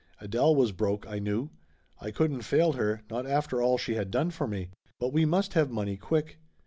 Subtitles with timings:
[0.19, 1.51] Adele was broke, I knew.
[1.99, 4.69] I couldn't fail her, not after all she had done for me.
[4.99, 6.39] But we must have money quick.